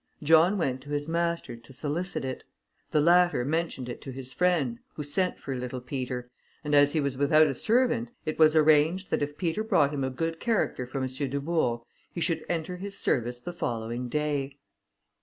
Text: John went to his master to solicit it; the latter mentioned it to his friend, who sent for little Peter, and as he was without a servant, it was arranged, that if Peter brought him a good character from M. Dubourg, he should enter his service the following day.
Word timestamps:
John 0.23 0.57
went 0.57 0.81
to 0.81 0.89
his 0.89 1.07
master 1.07 1.55
to 1.55 1.73
solicit 1.73 2.25
it; 2.25 2.43
the 2.89 2.99
latter 2.99 3.45
mentioned 3.45 3.87
it 3.87 4.01
to 4.01 4.09
his 4.11 4.33
friend, 4.33 4.79
who 4.95 5.03
sent 5.03 5.37
for 5.37 5.55
little 5.55 5.79
Peter, 5.79 6.27
and 6.63 6.73
as 6.73 6.93
he 6.93 6.99
was 6.99 7.19
without 7.19 7.45
a 7.45 7.53
servant, 7.53 8.09
it 8.25 8.39
was 8.39 8.55
arranged, 8.55 9.11
that 9.11 9.21
if 9.21 9.37
Peter 9.37 9.63
brought 9.63 9.93
him 9.93 10.03
a 10.03 10.09
good 10.09 10.39
character 10.39 10.87
from 10.87 11.03
M. 11.03 11.29
Dubourg, 11.29 11.81
he 12.11 12.19
should 12.19 12.43
enter 12.49 12.77
his 12.77 12.97
service 12.97 13.39
the 13.39 13.53
following 13.53 14.09
day. 14.09 14.57